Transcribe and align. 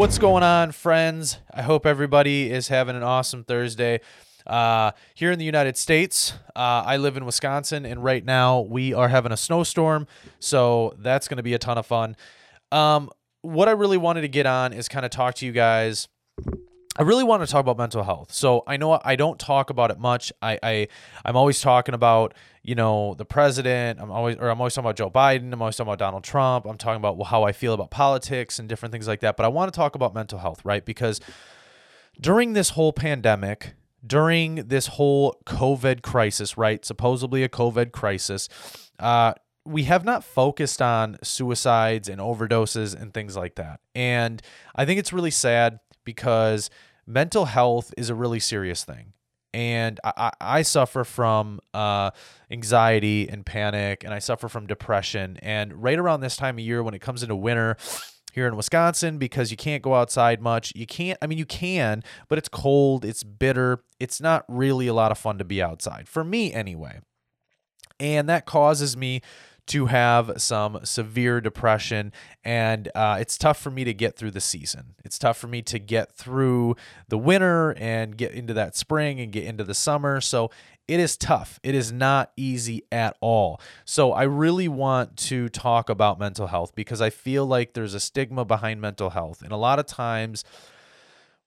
What's 0.00 0.16
going 0.16 0.42
on, 0.42 0.72
friends? 0.72 1.40
I 1.52 1.60
hope 1.60 1.84
everybody 1.84 2.50
is 2.50 2.68
having 2.68 2.96
an 2.96 3.02
awesome 3.02 3.44
Thursday. 3.44 4.00
Uh, 4.46 4.92
here 5.14 5.30
in 5.30 5.38
the 5.38 5.44
United 5.44 5.76
States, 5.76 6.32
uh, 6.56 6.84
I 6.86 6.96
live 6.96 7.18
in 7.18 7.26
Wisconsin, 7.26 7.84
and 7.84 8.02
right 8.02 8.24
now 8.24 8.60
we 8.60 8.94
are 8.94 9.08
having 9.08 9.30
a 9.30 9.36
snowstorm, 9.36 10.06
so 10.38 10.94
that's 11.00 11.28
going 11.28 11.36
to 11.36 11.42
be 11.42 11.52
a 11.52 11.58
ton 11.58 11.76
of 11.76 11.84
fun. 11.84 12.16
Um, 12.72 13.10
what 13.42 13.68
I 13.68 13.72
really 13.72 13.98
wanted 13.98 14.22
to 14.22 14.28
get 14.28 14.46
on 14.46 14.72
is 14.72 14.88
kind 14.88 15.04
of 15.04 15.10
talk 15.10 15.34
to 15.34 15.44
you 15.44 15.52
guys. 15.52 16.08
I 16.96 17.02
really 17.02 17.22
want 17.22 17.42
to 17.42 17.46
talk 17.46 17.60
about 17.60 17.76
mental 17.76 18.02
health. 18.02 18.32
So 18.32 18.64
I 18.66 18.78
know 18.78 18.98
I 19.04 19.16
don't 19.16 19.38
talk 19.38 19.68
about 19.68 19.90
it 19.90 19.98
much. 19.98 20.32
I, 20.40 20.58
I 20.62 20.88
I'm 21.26 21.36
always 21.36 21.60
talking 21.60 21.94
about 21.94 22.32
you 22.70 22.76
know 22.76 23.14
the 23.14 23.24
president. 23.24 23.98
I'm 24.00 24.12
always 24.12 24.36
or 24.36 24.48
I'm 24.48 24.60
always 24.60 24.74
talking 24.74 24.86
about 24.86 24.94
Joe 24.94 25.10
Biden. 25.10 25.52
I'm 25.52 25.60
always 25.60 25.74
talking 25.74 25.88
about 25.88 25.98
Donald 25.98 26.22
Trump. 26.22 26.66
I'm 26.66 26.78
talking 26.78 27.04
about 27.04 27.20
how 27.24 27.42
I 27.42 27.50
feel 27.50 27.74
about 27.74 27.90
politics 27.90 28.60
and 28.60 28.68
different 28.68 28.92
things 28.92 29.08
like 29.08 29.18
that. 29.20 29.36
But 29.36 29.44
I 29.44 29.48
want 29.48 29.72
to 29.72 29.76
talk 29.76 29.96
about 29.96 30.14
mental 30.14 30.38
health, 30.38 30.64
right? 30.64 30.84
Because 30.84 31.20
during 32.20 32.52
this 32.52 32.70
whole 32.70 32.92
pandemic, 32.92 33.74
during 34.06 34.68
this 34.68 34.86
whole 34.86 35.36
COVID 35.46 36.02
crisis, 36.02 36.56
right? 36.56 36.84
Supposedly 36.84 37.42
a 37.42 37.48
COVID 37.48 37.90
crisis, 37.90 38.48
uh, 39.00 39.34
we 39.64 39.82
have 39.84 40.04
not 40.04 40.22
focused 40.22 40.80
on 40.80 41.18
suicides 41.24 42.08
and 42.08 42.20
overdoses 42.20 42.94
and 42.94 43.12
things 43.12 43.36
like 43.36 43.56
that. 43.56 43.80
And 43.96 44.40
I 44.76 44.84
think 44.84 45.00
it's 45.00 45.12
really 45.12 45.32
sad 45.32 45.80
because 46.04 46.70
mental 47.04 47.46
health 47.46 47.92
is 47.98 48.10
a 48.10 48.14
really 48.14 48.38
serious 48.38 48.84
thing. 48.84 49.12
And 49.52 49.98
I, 50.04 50.30
I 50.40 50.62
suffer 50.62 51.02
from 51.02 51.60
uh, 51.74 52.12
anxiety 52.50 53.28
and 53.28 53.44
panic, 53.44 54.04
and 54.04 54.14
I 54.14 54.20
suffer 54.20 54.48
from 54.48 54.66
depression. 54.66 55.38
And 55.42 55.82
right 55.82 55.98
around 55.98 56.20
this 56.20 56.36
time 56.36 56.56
of 56.56 56.64
year, 56.64 56.82
when 56.82 56.94
it 56.94 57.00
comes 57.00 57.22
into 57.22 57.34
winter, 57.34 57.76
here 58.32 58.46
in 58.46 58.56
Wisconsin 58.56 59.18
because 59.18 59.50
you 59.50 59.56
can't 59.56 59.82
go 59.82 59.94
outside 59.94 60.40
much. 60.40 60.72
You 60.74 60.86
can't, 60.86 61.18
I 61.20 61.26
mean, 61.26 61.38
you 61.38 61.46
can, 61.46 62.02
but 62.28 62.38
it's 62.38 62.48
cold, 62.48 63.04
it's 63.04 63.22
bitter. 63.22 63.82
It's 63.98 64.20
not 64.20 64.44
really 64.48 64.86
a 64.86 64.94
lot 64.94 65.10
of 65.12 65.18
fun 65.18 65.38
to 65.38 65.44
be 65.44 65.62
outside, 65.62 66.08
for 66.08 66.24
me 66.24 66.52
anyway. 66.52 67.00
And 67.98 68.28
that 68.28 68.46
causes 68.46 68.96
me 68.96 69.20
to 69.70 69.86
have 69.86 70.32
some 70.36 70.80
severe 70.84 71.40
depression, 71.40 72.12
and 72.44 72.88
uh, 72.94 73.18
it's 73.20 73.38
tough 73.38 73.60
for 73.60 73.70
me 73.70 73.84
to 73.84 73.94
get 73.94 74.16
through 74.16 74.32
the 74.32 74.40
season. 74.40 74.94
It's 75.04 75.18
tough 75.18 75.38
for 75.38 75.46
me 75.46 75.62
to 75.62 75.78
get 75.78 76.12
through 76.12 76.76
the 77.08 77.18
winter 77.18 77.72
and 77.78 78.16
get 78.16 78.32
into 78.32 78.52
that 78.54 78.76
spring 78.76 79.20
and 79.20 79.32
get 79.32 79.44
into 79.44 79.62
the 79.62 79.74
summer. 79.74 80.20
So 80.20 80.50
it 80.88 80.98
is 80.98 81.16
tough. 81.16 81.60
It 81.62 81.76
is 81.76 81.92
not 81.92 82.32
easy 82.36 82.82
at 82.90 83.16
all. 83.20 83.60
So 83.84 84.12
I 84.12 84.24
really 84.24 84.66
want 84.66 85.16
to 85.18 85.48
talk 85.48 85.88
about 85.88 86.18
mental 86.18 86.48
health 86.48 86.74
because 86.74 87.00
I 87.00 87.10
feel 87.10 87.46
like 87.46 87.74
there's 87.74 87.94
a 87.94 88.00
stigma 88.00 88.44
behind 88.44 88.80
mental 88.80 89.10
health. 89.10 89.40
And 89.40 89.52
a 89.52 89.56
lot 89.56 89.78
of 89.78 89.86
times, 89.86 90.44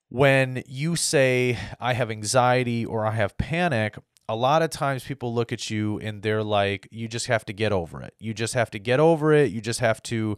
when 0.08 0.64
you 0.66 0.96
say, 0.96 1.58
I 1.78 1.92
have 1.92 2.10
anxiety 2.10 2.86
or 2.86 3.06
I 3.06 3.12
have 3.12 3.38
panic, 3.38 3.98
a 4.30 4.36
lot 4.36 4.62
of 4.62 4.70
times 4.70 5.04
people 5.04 5.34
look 5.34 5.52
at 5.52 5.70
you 5.70 6.00
and 6.00 6.22
they're 6.22 6.44
like, 6.44 6.88
you 6.92 7.08
just 7.08 7.28
have 7.28 7.46
to 7.46 7.54
get 7.54 7.72
over 7.72 8.02
it. 8.02 8.14
You 8.20 8.34
just 8.34 8.54
have 8.54 8.72
to 8.72 8.80
get 8.80 9.00
over 9.00 9.34
it. 9.34 9.52
You 9.52 9.62
just 9.62 9.80
have 9.82 10.02
to, 10.04 10.38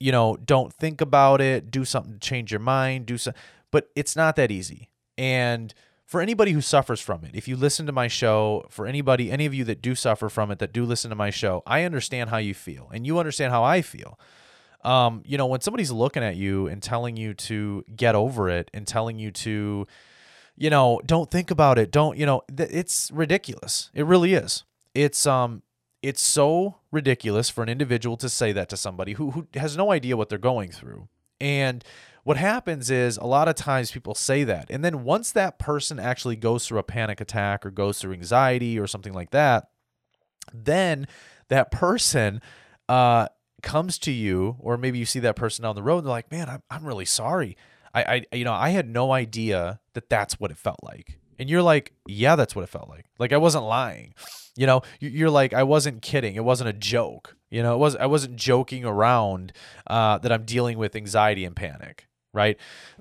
you 0.00 0.12
know, 0.12 0.36
don't 0.36 0.72
think 0.72 1.00
about 1.00 1.40
it, 1.40 1.70
do 1.70 1.84
something 1.84 2.14
to 2.14 2.18
change 2.18 2.50
your 2.50 2.60
mind, 2.60 3.06
do 3.06 3.18
something. 3.18 3.40
But 3.70 3.88
it's 3.94 4.16
not 4.16 4.36
that 4.36 4.50
easy. 4.50 4.90
And 5.16 5.72
for 6.04 6.20
anybody 6.20 6.52
who 6.52 6.60
suffers 6.60 7.00
from 7.00 7.24
it, 7.24 7.30
if 7.34 7.46
you 7.48 7.56
listen 7.56 7.86
to 7.86 7.92
my 7.92 8.08
show, 8.08 8.66
for 8.68 8.86
anybody, 8.86 9.30
any 9.30 9.46
of 9.46 9.54
you 9.54 9.64
that 9.64 9.80
do 9.80 9.94
suffer 9.94 10.28
from 10.28 10.50
it, 10.50 10.58
that 10.58 10.72
do 10.72 10.84
listen 10.84 11.10
to 11.10 11.16
my 11.16 11.30
show, 11.30 11.62
I 11.66 11.84
understand 11.84 12.30
how 12.30 12.38
you 12.38 12.54
feel 12.54 12.90
and 12.92 13.06
you 13.06 13.18
understand 13.18 13.52
how 13.52 13.62
I 13.62 13.80
feel. 13.80 14.18
Um, 14.82 15.22
you 15.24 15.38
know, 15.38 15.46
when 15.46 15.60
somebody's 15.60 15.90
looking 15.90 16.22
at 16.22 16.36
you 16.36 16.66
and 16.66 16.82
telling 16.82 17.16
you 17.16 17.32
to 17.34 17.84
get 17.96 18.14
over 18.14 18.50
it 18.50 18.70
and 18.74 18.86
telling 18.86 19.18
you 19.18 19.30
to, 19.30 19.86
you 20.56 20.70
know, 20.70 21.00
don't 21.04 21.30
think 21.30 21.50
about 21.50 21.78
it. 21.78 21.90
Don't, 21.90 22.16
you 22.16 22.26
know, 22.26 22.42
th- 22.54 22.70
it's 22.72 23.10
ridiculous. 23.12 23.90
It 23.94 24.06
really 24.06 24.34
is. 24.34 24.64
It's 24.94 25.26
um 25.26 25.62
it's 26.02 26.22
so 26.22 26.76
ridiculous 26.92 27.48
for 27.50 27.62
an 27.62 27.68
individual 27.68 28.16
to 28.18 28.28
say 28.28 28.52
that 28.52 28.68
to 28.68 28.76
somebody 28.76 29.14
who 29.14 29.32
who 29.32 29.46
has 29.54 29.76
no 29.76 29.90
idea 29.90 30.16
what 30.16 30.28
they're 30.28 30.38
going 30.38 30.70
through. 30.70 31.08
And 31.40 31.84
what 32.22 32.36
happens 32.36 32.90
is 32.90 33.16
a 33.16 33.24
lot 33.24 33.48
of 33.48 33.54
times 33.54 33.90
people 33.90 34.14
say 34.14 34.44
that. 34.44 34.70
And 34.70 34.84
then 34.84 35.04
once 35.04 35.32
that 35.32 35.58
person 35.58 35.98
actually 35.98 36.36
goes 36.36 36.66
through 36.66 36.78
a 36.78 36.84
panic 36.84 37.20
attack 37.20 37.66
or 37.66 37.70
goes 37.70 37.98
through 37.98 38.12
anxiety 38.12 38.78
or 38.78 38.86
something 38.86 39.12
like 39.12 39.30
that, 39.30 39.68
then 40.52 41.06
that 41.48 41.70
person 41.70 42.40
uh 42.88 43.26
comes 43.62 43.98
to 43.98 44.12
you 44.12 44.56
or 44.60 44.76
maybe 44.76 44.98
you 44.98 45.06
see 45.06 45.20
that 45.20 45.36
person 45.36 45.62
down 45.62 45.74
the 45.74 45.82
road 45.82 45.98
and 45.98 46.06
they're 46.06 46.12
like, 46.12 46.30
"Man, 46.30 46.48
I'm 46.48 46.62
I'm 46.70 46.84
really 46.84 47.06
sorry." 47.06 47.56
I, 47.92 48.24
I 48.30 48.36
you 48.36 48.44
know 48.44 48.52
I 48.52 48.70
had 48.70 48.88
no 48.88 49.12
idea 49.12 49.80
that 49.94 50.08
that's 50.08 50.38
what 50.38 50.50
it 50.50 50.58
felt 50.58 50.80
like. 50.82 51.18
And 51.38 51.50
you're 51.50 51.62
like 51.62 51.92
yeah 52.06 52.36
that's 52.36 52.54
what 52.54 52.62
it 52.62 52.68
felt 52.68 52.88
like. 52.88 53.06
Like 53.18 53.32
I 53.32 53.38
wasn't 53.38 53.64
lying. 53.64 54.14
You 54.56 54.66
know 54.66 54.82
you're 55.00 55.30
like 55.30 55.52
I 55.52 55.62
wasn't 55.62 56.02
kidding. 56.02 56.36
It 56.36 56.44
wasn't 56.44 56.70
a 56.70 56.74
joke. 56.74 57.36
You 57.50 57.62
know 57.62 57.74
it 57.74 57.78
was 57.78 57.96
I 57.96 58.06
wasn't 58.06 58.36
joking 58.36 58.84
around 58.84 59.52
uh, 59.86 60.18
that 60.18 60.32
I'm 60.32 60.44
dealing 60.44 60.78
with 60.78 60.94
anxiety 60.94 61.44
and 61.44 61.56
panic 61.56 62.06
right? 62.34 62.58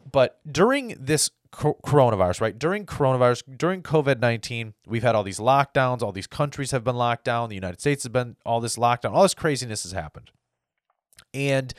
But 0.09 0.39
during 0.49 0.95
this 0.99 1.31
coronavirus 1.51 2.41
right? 2.41 2.57
During 2.57 2.85
coronavirus 2.85 3.57
during 3.57 3.83
COVID-19 3.83 4.73
we've 4.87 5.03
had 5.03 5.15
all 5.15 5.23
these 5.23 5.39
lockdowns. 5.39 6.01
All 6.01 6.11
these 6.13 6.27
countries 6.27 6.71
have 6.71 6.83
been 6.83 6.95
locked 6.95 7.25
down. 7.25 7.49
The 7.49 7.55
United 7.55 7.81
States 7.81 8.03
has 8.03 8.09
been 8.11 8.37
all 8.45 8.61
this 8.61 8.77
lockdown. 8.77 9.11
All 9.11 9.23
this 9.23 9.33
craziness 9.33 9.83
has 9.83 9.91
happened. 9.91 10.31
And 11.33 11.73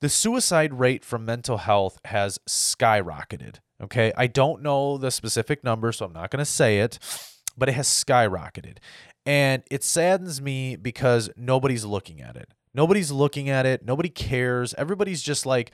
the 0.00 0.08
suicide 0.08 0.74
rate 0.74 1.04
from 1.04 1.24
mental 1.24 1.58
health 1.58 1.98
has 2.04 2.38
skyrocketed. 2.48 3.56
Okay. 3.82 4.12
I 4.16 4.26
don't 4.26 4.62
know 4.62 4.98
the 4.98 5.10
specific 5.10 5.62
number, 5.62 5.92
so 5.92 6.06
I'm 6.06 6.12
not 6.12 6.30
going 6.30 6.44
to 6.44 6.50
say 6.50 6.80
it, 6.80 6.98
but 7.56 7.68
it 7.68 7.72
has 7.72 7.88
skyrocketed. 7.88 8.78
And 9.24 9.62
it 9.70 9.82
saddens 9.82 10.40
me 10.40 10.76
because 10.76 11.30
nobody's 11.36 11.84
looking 11.84 12.20
at 12.20 12.36
it. 12.36 12.48
Nobody's 12.74 13.10
looking 13.10 13.48
at 13.48 13.66
it. 13.66 13.84
Nobody 13.84 14.08
cares. 14.08 14.74
Everybody's 14.74 15.22
just 15.22 15.46
like, 15.46 15.72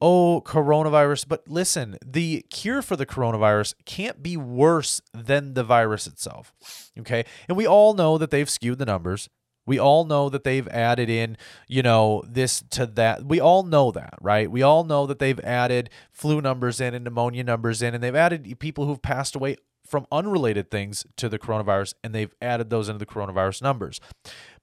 oh, 0.00 0.42
coronavirus. 0.44 1.26
But 1.28 1.48
listen, 1.48 1.96
the 2.04 2.44
cure 2.50 2.82
for 2.82 2.96
the 2.96 3.06
coronavirus 3.06 3.74
can't 3.86 4.22
be 4.22 4.36
worse 4.36 5.00
than 5.14 5.54
the 5.54 5.64
virus 5.64 6.06
itself. 6.06 6.52
Okay. 6.98 7.24
And 7.48 7.56
we 7.56 7.66
all 7.66 7.94
know 7.94 8.18
that 8.18 8.30
they've 8.30 8.50
skewed 8.50 8.78
the 8.78 8.86
numbers. 8.86 9.28
We 9.70 9.78
all 9.78 10.04
know 10.04 10.28
that 10.30 10.42
they've 10.42 10.66
added 10.66 11.08
in, 11.08 11.36
you 11.68 11.80
know, 11.80 12.24
this 12.26 12.64
to 12.70 12.86
that. 12.86 13.24
We 13.24 13.38
all 13.38 13.62
know 13.62 13.92
that, 13.92 14.14
right? 14.20 14.50
We 14.50 14.62
all 14.62 14.82
know 14.82 15.06
that 15.06 15.20
they've 15.20 15.38
added 15.44 15.90
flu 16.10 16.40
numbers 16.40 16.80
in 16.80 16.92
and 16.92 17.04
pneumonia 17.04 17.44
numbers 17.44 17.80
in, 17.80 17.94
and 17.94 18.02
they've 18.02 18.16
added 18.16 18.58
people 18.58 18.86
who've 18.86 19.00
passed 19.00 19.36
away 19.36 19.58
from 19.86 20.08
unrelated 20.10 20.72
things 20.72 21.06
to 21.18 21.28
the 21.28 21.38
coronavirus, 21.38 21.94
and 22.02 22.12
they've 22.12 22.34
added 22.42 22.70
those 22.70 22.88
into 22.88 22.98
the 22.98 23.06
coronavirus 23.06 23.62
numbers. 23.62 24.00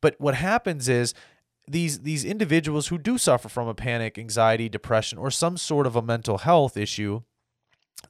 But 0.01 0.15
what 0.19 0.35
happens 0.35 0.89
is 0.89 1.13
these 1.65 1.99
these 1.99 2.25
individuals 2.25 2.89
who 2.89 2.97
do 2.97 3.17
suffer 3.17 3.47
from 3.47 3.69
a 3.69 3.73
panic, 3.73 4.17
anxiety, 4.17 4.67
depression, 4.67 5.17
or 5.17 5.31
some 5.31 5.55
sort 5.55 5.87
of 5.87 5.95
a 5.95 6.01
mental 6.01 6.39
health 6.39 6.75
issue, 6.75 7.21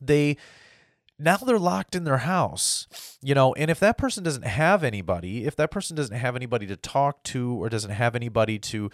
they 0.01 0.35
now 1.19 1.37
they're 1.37 1.59
locked 1.59 1.95
in 1.95 2.03
their 2.03 2.19
house 2.19 2.87
you 3.21 3.33
know 3.33 3.53
and 3.53 3.71
if 3.71 3.79
that 3.79 3.97
person 3.97 4.23
doesn't 4.23 4.45
have 4.45 4.83
anybody 4.83 5.45
if 5.45 5.55
that 5.55 5.71
person 5.71 5.95
doesn't 5.95 6.15
have 6.15 6.35
anybody 6.35 6.67
to 6.67 6.75
talk 6.75 7.23
to 7.23 7.61
or 7.61 7.69
doesn't 7.69 7.91
have 7.91 8.15
anybody 8.15 8.59
to 8.59 8.89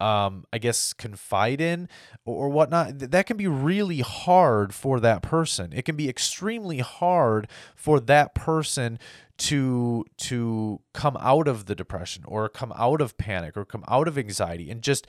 um, 0.00 0.44
I 0.52 0.58
guess 0.58 0.92
confide 0.92 1.60
in 1.60 1.88
or 2.24 2.48
whatnot, 2.48 2.98
that 2.98 3.26
can 3.26 3.36
be 3.36 3.48
really 3.48 4.00
hard 4.00 4.72
for 4.72 5.00
that 5.00 5.22
person. 5.22 5.72
It 5.72 5.84
can 5.84 5.96
be 5.96 6.08
extremely 6.08 6.78
hard 6.78 7.48
for 7.74 7.98
that 8.00 8.34
person 8.34 8.98
to 9.38 10.04
to 10.16 10.80
come 10.92 11.16
out 11.20 11.46
of 11.46 11.66
the 11.66 11.74
depression 11.74 12.24
or 12.26 12.48
come 12.48 12.72
out 12.76 13.00
of 13.00 13.16
panic 13.18 13.56
or 13.56 13.64
come 13.64 13.84
out 13.88 14.08
of 14.08 14.18
anxiety 14.18 14.70
and 14.70 14.82
just 14.82 15.06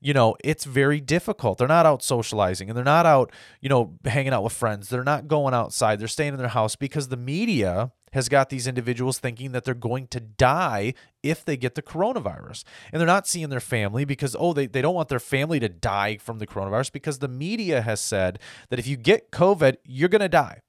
you 0.00 0.14
know, 0.14 0.34
it's 0.42 0.64
very 0.64 1.00
difficult. 1.00 1.58
They're 1.58 1.68
not 1.68 1.84
out 1.84 2.02
socializing 2.02 2.68
and 2.68 2.76
they're 2.76 2.84
not 2.84 3.04
out, 3.04 3.30
you 3.60 3.68
know, 3.68 3.98
hanging 4.04 4.32
out 4.32 4.42
with 4.42 4.54
friends. 4.54 4.88
They're 4.88 5.04
not 5.04 5.28
going 5.28 5.52
outside. 5.52 5.98
They're 5.98 6.08
staying 6.08 6.32
in 6.32 6.38
their 6.38 6.48
house 6.48 6.74
because 6.74 7.08
the 7.08 7.18
media 7.18 7.92
has 8.12 8.28
got 8.28 8.48
these 8.48 8.66
individuals 8.66 9.18
thinking 9.18 9.52
that 9.52 9.64
they're 9.64 9.74
going 9.74 10.06
to 10.08 10.18
die 10.18 10.94
if 11.22 11.44
they 11.44 11.56
get 11.56 11.74
the 11.74 11.82
coronavirus. 11.82 12.64
And 12.92 12.98
they're 12.98 13.06
not 13.06 13.28
seeing 13.28 13.50
their 13.50 13.60
family 13.60 14.04
because, 14.04 14.34
oh, 14.38 14.52
they, 14.52 14.66
they 14.66 14.82
don't 14.82 14.94
want 14.94 15.10
their 15.10 15.20
family 15.20 15.60
to 15.60 15.68
die 15.68 16.16
from 16.16 16.38
the 16.38 16.46
coronavirus 16.46 16.92
because 16.92 17.18
the 17.18 17.28
media 17.28 17.82
has 17.82 18.00
said 18.00 18.38
that 18.70 18.78
if 18.78 18.86
you 18.86 18.96
get 18.96 19.30
COVID, 19.30 19.76
you're 19.84 20.08
going 20.08 20.20
to 20.20 20.28
die. 20.28 20.62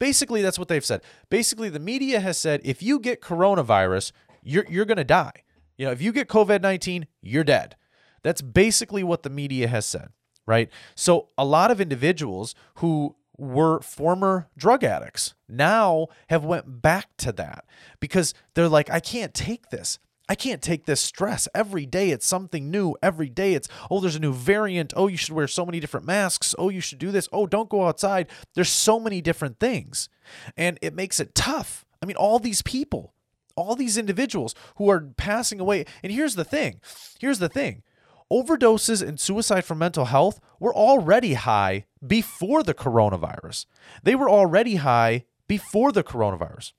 Basically, 0.00 0.42
that's 0.42 0.58
what 0.58 0.68
they've 0.68 0.84
said. 0.84 1.02
Basically, 1.30 1.68
the 1.68 1.80
media 1.80 2.20
has 2.20 2.38
said 2.38 2.60
if 2.64 2.82
you 2.82 2.98
get 2.98 3.20
coronavirus, 3.20 4.12
you're, 4.42 4.66
you're 4.68 4.84
going 4.84 4.98
to 4.98 5.04
die. 5.04 5.44
You 5.76 5.86
know, 5.86 5.92
if 5.92 6.02
you 6.02 6.12
get 6.12 6.28
COVID 6.28 6.60
19, 6.60 7.06
you're 7.22 7.44
dead. 7.44 7.76
That's 8.28 8.42
basically 8.42 9.02
what 9.02 9.22
the 9.22 9.30
media 9.30 9.68
has 9.68 9.86
said, 9.86 10.10
right? 10.44 10.68
So 10.94 11.30
a 11.38 11.46
lot 11.46 11.70
of 11.70 11.80
individuals 11.80 12.54
who 12.74 13.16
were 13.38 13.80
former 13.80 14.50
drug 14.54 14.84
addicts 14.84 15.32
now 15.48 16.08
have 16.28 16.44
went 16.44 16.82
back 16.82 17.06
to 17.16 17.32
that 17.32 17.64
because 18.00 18.34
they're 18.52 18.68
like 18.68 18.90
I 18.90 19.00
can't 19.00 19.32
take 19.32 19.70
this. 19.70 19.98
I 20.28 20.34
can't 20.34 20.60
take 20.60 20.84
this 20.84 21.00
stress. 21.00 21.48
Every 21.54 21.86
day 21.86 22.10
it's 22.10 22.26
something 22.26 22.70
new. 22.70 22.94
Every 23.02 23.30
day 23.30 23.54
it's, 23.54 23.66
oh, 23.90 23.98
there's 23.98 24.16
a 24.16 24.20
new 24.20 24.34
variant. 24.34 24.92
Oh, 24.94 25.06
you 25.06 25.16
should 25.16 25.34
wear 25.34 25.48
so 25.48 25.64
many 25.64 25.80
different 25.80 26.04
masks. 26.04 26.54
Oh, 26.58 26.68
you 26.68 26.82
should 26.82 26.98
do 26.98 27.10
this. 27.10 27.30
Oh, 27.32 27.46
don't 27.46 27.70
go 27.70 27.86
outside. 27.86 28.28
There's 28.54 28.68
so 28.68 29.00
many 29.00 29.22
different 29.22 29.58
things. 29.58 30.10
And 30.54 30.78
it 30.82 30.94
makes 30.94 31.18
it 31.18 31.34
tough. 31.34 31.86
I 32.02 32.04
mean, 32.04 32.16
all 32.16 32.38
these 32.38 32.60
people, 32.60 33.14
all 33.56 33.74
these 33.74 33.96
individuals 33.96 34.54
who 34.76 34.90
are 34.90 35.00
passing 35.16 35.60
away. 35.60 35.86
And 36.02 36.12
here's 36.12 36.34
the 36.34 36.44
thing 36.44 36.82
here's 37.18 37.38
the 37.38 37.48
thing 37.48 37.84
overdoses 38.32 39.06
and 39.06 39.18
suicide 39.18 39.64
from 39.64 39.78
mental 39.78 40.06
health 40.06 40.40
were 40.60 40.74
already 40.74 41.34
high 41.34 41.86
before 42.06 42.62
the 42.62 42.74
coronavirus. 42.74 43.66
They 44.02 44.14
were 44.14 44.30
already 44.30 44.76
high 44.76 45.24
before 45.46 45.92
the 45.92 46.04
coronavirus. 46.04 46.72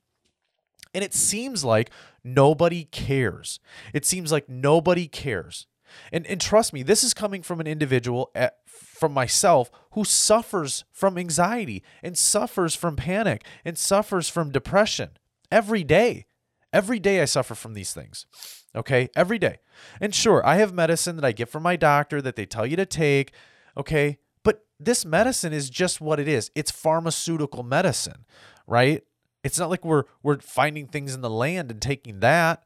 And 0.94 1.04
it 1.04 1.14
seems 1.14 1.64
like 1.64 1.90
nobody 2.24 2.84
cares. 2.84 3.60
It 3.92 4.04
seems 4.04 4.32
like 4.32 4.48
nobody 4.48 5.06
cares. 5.06 5.66
And, 6.12 6.26
and 6.26 6.40
trust 6.40 6.72
me, 6.72 6.82
this 6.82 7.02
is 7.02 7.14
coming 7.14 7.42
from 7.42 7.60
an 7.60 7.66
individual, 7.66 8.30
at, 8.34 8.58
from 8.66 9.12
myself, 9.12 9.70
who 9.92 10.04
suffers 10.04 10.84
from 10.92 11.18
anxiety 11.18 11.82
and 12.02 12.16
suffers 12.16 12.76
from 12.76 12.96
panic 12.96 13.44
and 13.64 13.76
suffers 13.76 14.28
from 14.28 14.50
depression 14.50 15.10
every 15.50 15.84
day. 15.84 16.26
Every 16.72 17.00
day 17.00 17.20
I 17.20 17.24
suffer 17.24 17.56
from 17.56 17.74
these 17.74 17.92
things. 17.92 18.26
Okay, 18.74 19.08
every 19.16 19.38
day. 19.38 19.58
And 20.00 20.14
sure, 20.14 20.46
I 20.46 20.56
have 20.56 20.72
medicine 20.72 21.16
that 21.16 21.24
I 21.24 21.32
get 21.32 21.48
from 21.48 21.62
my 21.62 21.76
doctor 21.76 22.22
that 22.22 22.36
they 22.36 22.46
tell 22.46 22.66
you 22.66 22.76
to 22.76 22.86
take. 22.86 23.32
Okay, 23.76 24.18
but 24.44 24.64
this 24.78 25.04
medicine 25.04 25.52
is 25.52 25.70
just 25.70 26.00
what 26.00 26.20
it 26.20 26.28
is 26.28 26.50
it's 26.54 26.70
pharmaceutical 26.70 27.62
medicine, 27.62 28.24
right? 28.66 29.02
It's 29.42 29.58
not 29.58 29.70
like 29.70 29.84
we're 29.84 30.04
we're 30.22 30.38
finding 30.40 30.86
things 30.86 31.14
in 31.14 31.20
the 31.20 31.30
land 31.30 31.70
and 31.70 31.82
taking 31.82 32.20
that. 32.20 32.64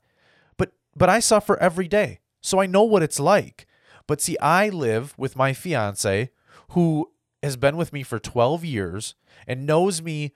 But 0.56 0.72
but 0.94 1.08
I 1.08 1.20
suffer 1.20 1.58
every 1.58 1.88
day. 1.88 2.20
So 2.42 2.60
I 2.60 2.66
know 2.66 2.82
what 2.82 3.02
it's 3.02 3.20
like. 3.20 3.66
But 4.06 4.20
see, 4.20 4.36
I 4.38 4.68
live 4.68 5.14
with 5.16 5.36
my 5.36 5.54
fiance 5.54 6.30
who 6.70 7.10
has 7.42 7.56
been 7.56 7.76
with 7.76 7.92
me 7.92 8.02
for 8.02 8.18
12 8.18 8.64
years 8.64 9.14
and 9.46 9.66
knows 9.66 10.02
me 10.02 10.32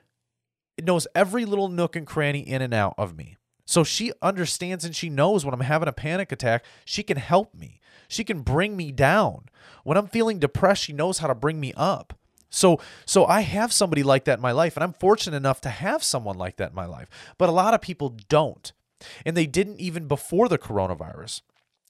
knows 0.83 1.07
every 1.15 1.45
little 1.45 1.69
nook 1.69 1.97
and 1.97 2.07
cranny 2.07 2.41
in 2.41 2.63
and 2.63 2.73
out 2.73 2.95
of 2.97 3.17
me. 3.17 3.37
So 3.69 3.85
she 3.85 4.13
understands 4.23 4.87
and 4.87 4.97
she 4.97 5.11
knows 5.11 5.45
when 5.45 5.53
I'm 5.53 5.61
having 5.61 5.89
a 5.89 5.93
panic 5.93 6.33
attack, 6.33 6.65
she 6.87 7.03
can 7.03 7.19
help 7.19 7.55
me. 7.55 7.83
She 8.09 8.25
can 8.25 8.41
bring 8.41 8.79
me 8.79 8.91
down. 8.93 9.51
When 9.85 9.99
I'm 9.99 10.07
feeling 10.07 10.39
depressed, 10.39 10.85
she 10.85 10.95
knows 10.95 11.19
how 11.19 11.27
to 11.27 11.35
bring 11.35 11.61
me 11.61 11.75
up. 11.77 12.19
So 12.49 12.81
so 13.05 13.27
I 13.27 13.43
have 13.43 13.71
somebody 13.71 14.03
like 14.03 14.25
that 14.25 14.39
in 14.39 14.43
my 14.43 14.53
life 14.53 14.75
and 14.75 14.83
I'm 14.83 14.95
fortunate 14.95 15.37
enough 15.37 15.61
to 15.61 15.69
have 15.69 16.03
someone 16.03 16.39
like 16.39 16.57
that 16.57 16.71
in 16.71 16.75
my 16.75 16.87
life. 16.87 17.11
But 17.37 17.51
a 17.51 17.53
lot 17.53 17.75
of 17.75 17.83
people 17.83 18.17
don't. 18.31 18.73
And 19.27 19.37
they 19.37 19.47
didn't 19.47 19.81
even 19.81 20.09
before 20.09 20.49
the 20.49 20.57
coronavirus. 20.57 21.43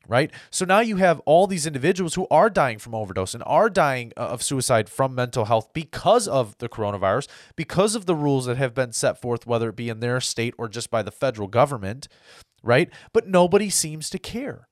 Right? 0.07 0.31
So 0.51 0.65
now 0.65 0.81
you 0.81 0.97
have 0.97 1.21
all 1.27 1.47
these 1.47 1.67
individuals 1.67 2.15
who 2.15 2.27
are 2.31 2.49
dying 2.49 2.79
from 2.79 2.95
overdose 2.95 3.35
and 3.35 3.43
are 3.47 3.69
dying 3.69 4.13
uh, 4.17 4.21
of 4.21 4.43
suicide 4.43 4.89
from 4.89 5.15
mental 5.15 5.45
health 5.45 5.71
because 5.75 6.27
of 6.27 6.57
the 6.59 6.69
coronavirus, 6.69 7.29
because 7.57 7.95
of 7.95 8.07
the 8.07 8.15
rules 8.15 8.47
that 8.47 8.57
have 8.57 8.75
been 8.75 8.93
set 8.93 9.21
forth, 9.21 9.47
whether 9.47 9.69
it 9.69 9.77
be 9.77 9.91
in 9.91 10.01
their 10.01 10.21
state 10.21 10.55
or 10.57 10.67
just 10.67 10.91
by 10.91 11.03
the 11.03 11.11
federal 11.11 11.47
government, 11.47 12.09
right? 12.63 12.89
But 13.13 13.29
nobody 13.29 13.69
seems 13.69 14.09
to 14.11 14.19
care. 14.19 14.69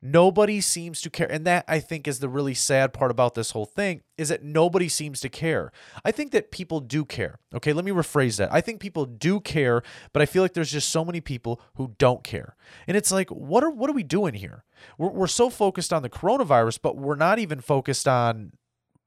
Nobody 0.00 0.60
seems 0.60 1.00
to 1.00 1.10
care. 1.10 1.30
And 1.30 1.44
that 1.46 1.64
I 1.66 1.80
think 1.80 2.06
is 2.06 2.20
the 2.20 2.28
really 2.28 2.54
sad 2.54 2.92
part 2.92 3.10
about 3.10 3.34
this 3.34 3.50
whole 3.50 3.66
thing 3.66 4.02
is 4.16 4.28
that 4.28 4.44
nobody 4.44 4.88
seems 4.88 5.20
to 5.20 5.28
care. 5.28 5.72
I 6.04 6.12
think 6.12 6.30
that 6.32 6.50
people 6.50 6.80
do 6.80 7.04
care. 7.04 7.40
Okay, 7.54 7.72
let 7.72 7.84
me 7.84 7.90
rephrase 7.90 8.36
that. 8.38 8.52
I 8.52 8.60
think 8.60 8.80
people 8.80 9.06
do 9.06 9.40
care, 9.40 9.82
but 10.12 10.22
I 10.22 10.26
feel 10.26 10.42
like 10.42 10.54
there's 10.54 10.70
just 10.70 10.90
so 10.90 11.04
many 11.04 11.20
people 11.20 11.60
who 11.74 11.94
don't 11.98 12.22
care. 12.22 12.54
And 12.86 12.96
it's 12.96 13.10
like, 13.10 13.28
what 13.30 13.64
are 13.64 13.70
what 13.70 13.90
are 13.90 13.94
we 13.94 14.04
doing 14.04 14.34
here? 14.34 14.64
We're, 14.98 15.10
we're 15.10 15.26
so 15.26 15.50
focused 15.50 15.92
on 15.92 16.02
the 16.02 16.10
coronavirus, 16.10 16.78
but 16.80 16.96
we're 16.96 17.16
not 17.16 17.38
even 17.38 17.60
focused 17.60 18.06
on 18.06 18.52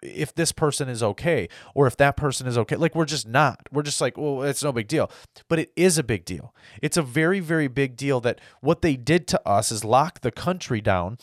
if 0.01 0.33
this 0.33 0.51
person 0.51 0.89
is 0.89 1.03
okay 1.03 1.47
or 1.75 1.87
if 1.87 1.97
that 1.97 2.17
person 2.17 2.47
is 2.47 2.57
okay. 2.57 2.75
Like 2.75 2.95
we're 2.95 3.05
just 3.05 3.27
not. 3.27 3.59
We're 3.71 3.83
just 3.83 4.01
like, 4.01 4.17
well, 4.17 4.43
it's 4.43 4.63
no 4.63 4.71
big 4.71 4.87
deal. 4.87 5.11
But 5.47 5.59
it 5.59 5.71
is 5.75 5.97
a 5.97 6.03
big 6.03 6.25
deal. 6.25 6.53
It's 6.81 6.97
a 6.97 7.01
very, 7.01 7.39
very 7.39 7.67
big 7.67 7.95
deal 7.95 8.19
that 8.21 8.39
what 8.61 8.81
they 8.81 8.95
did 8.95 9.27
to 9.29 9.47
us 9.47 9.71
is 9.71 9.83
lock 9.83 10.21
the 10.21 10.31
country 10.31 10.81
down, 10.81 11.17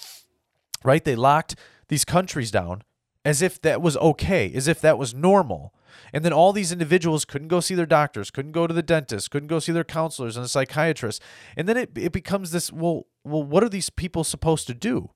right? 0.84 1.04
They 1.04 1.16
locked 1.16 1.56
these 1.88 2.04
countries 2.04 2.50
down 2.50 2.82
as 3.25 3.42
if 3.42 3.60
that 3.62 3.82
was 3.82 3.96
okay, 3.98 4.52
as 4.54 4.69
if 4.69 4.80
that 4.80 4.98
was 4.98 5.14
normal. 5.14 5.75
And 6.12 6.25
then 6.25 6.32
all 6.32 6.52
these 6.52 6.72
individuals 6.72 7.25
couldn't 7.25 7.48
go 7.48 7.60
see 7.60 7.75
their 7.75 7.86
doctors, 7.86 8.30
couldn't 8.30 8.52
go 8.52 8.66
to 8.66 8.75
the 8.75 8.82
dentist, 8.82 9.30
couldn't 9.30 9.48
go 9.48 9.58
see 9.58 9.72
their 9.72 9.84
counselors 9.84 10.36
and 10.36 10.44
the 10.44 10.48
psychiatrists. 10.48 11.25
And 11.56 11.69
then 11.69 11.76
it, 11.76 11.90
it 11.96 12.12
becomes 12.12 12.50
this 12.50 12.72
well, 12.72 13.06
well, 13.25 13.42
what 13.42 13.62
are 13.62 13.69
these 13.69 13.90
people 13.90 14.25
supposed 14.25 14.66
to 14.69 14.75
do? 14.75 15.10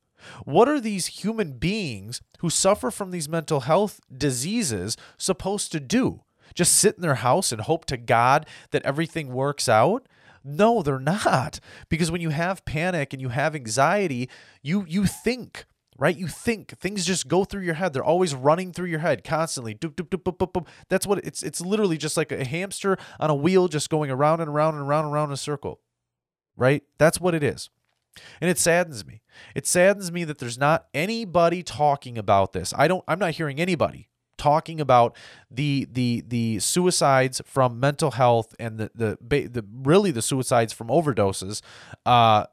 What 0.45 0.69
are 0.69 0.81
these 0.81 1.07
human 1.07 1.53
beings 1.53 2.21
who 2.39 2.51
suffer 2.51 2.91
from 2.91 3.11
these 3.11 3.29
mental 3.29 3.61
health 3.61 4.01
diseases 4.15 4.97
supposed 5.17 5.73
to 5.73 5.81
do? 5.81 6.23
Just 6.55 6.75
sit 6.75 6.97
in 6.97 7.03
their 7.03 7.17
house 7.17 7.53
and 7.53 7.61
hope 7.61 7.85
to 7.87 7.97
God 7.97 8.47
that 8.71 8.85
everything 8.85 9.33
works 9.33 9.69
out? 9.69 10.07
No, 10.45 10.83
they're 10.83 10.99
not. 10.99 11.61
Because 11.89 12.11
when 12.11 12.21
you 12.21 12.31
have 12.31 12.65
panic 12.65 13.13
and 13.13 13.23
you 13.23 13.29
have 13.29 13.55
anxiety, 13.55 14.29
you 14.63 14.85
you 14.89 15.07
think, 15.07 15.67
right? 15.97 16.17
You 16.17 16.27
think 16.27 16.77
things 16.79 17.07
just 17.07 17.29
go 17.29 17.45
through 17.45 17.63
your 17.63 17.75
head. 17.75 17.93
They're 17.93 18.05
always 18.05 18.35
running 18.35 18.73
through 18.73 18.89
your 18.89 18.99
head 18.99 19.25
constantly. 19.25 19.75
Doop, 19.75 19.95
doop, 19.95 20.09
doop, 20.09 20.23
doop, 20.23 20.39
doop, 20.39 20.53
doop. 20.53 20.67
That's 20.89 21.07
what 21.07 21.25
it's 21.25 21.43
it's 21.43 21.61
literally 21.61 21.97
just 21.97 22.17
like 22.17 22.33
a 22.33 22.45
hamster 22.45 22.99
on 23.21 23.31
a 23.31 23.35
wheel 23.35 23.69
just 23.69 23.89
going 23.89 24.11
around 24.11 24.41
and 24.41 24.51
around 24.51 24.75
and 24.75 24.83
around 24.83 25.05
and 25.05 25.15
around 25.15 25.29
in 25.29 25.35
a 25.35 25.39
circle. 25.39 25.81
Right? 26.57 26.83
That's 26.99 27.21
what 27.21 27.35
it 27.35 27.43
is. 27.43 27.71
And 28.41 28.51
it 28.51 28.59
saddens 28.59 29.07
me. 29.07 29.23
It 29.55 29.67
saddens 29.67 30.13
me 30.13 30.25
that 30.25 30.39
there's 30.39 30.59
not 30.59 30.87
anybody 30.93 31.63
talking 31.63 32.19
about 32.19 32.53
this. 32.53 32.73
I 32.77 32.89
don't 32.89 33.05
I'm 33.09 33.19
not 33.19 33.33
hearing 33.33 33.61
anybody 33.61 34.09
talking 34.37 34.81
about 34.81 35.17
the 35.51 35.87
the 35.91 36.25
the 36.27 36.59
suicides 36.59 37.41
from 37.45 37.79
mental 37.79 38.13
health 38.13 38.55
and 38.59 38.79
the 38.79 38.91
the, 38.95 39.47
the 39.47 39.65
really 39.83 40.11
the 40.11 40.23
suicides 40.23 40.73
from 40.73 40.89
overdoses 40.89 41.63
uh 42.07 42.45